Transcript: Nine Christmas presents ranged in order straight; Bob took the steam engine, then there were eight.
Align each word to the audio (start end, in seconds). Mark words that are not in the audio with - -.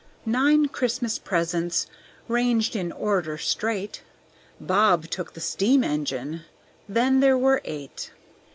Nine 0.25 0.67
Christmas 0.67 1.19
presents 1.19 1.85
ranged 2.27 2.75
in 2.75 2.91
order 2.91 3.37
straight; 3.37 4.01
Bob 4.59 5.11
took 5.11 5.33
the 5.35 5.39
steam 5.39 5.83
engine, 5.83 6.41
then 6.89 7.19
there 7.19 7.37
were 7.37 7.61
eight. 7.65 8.09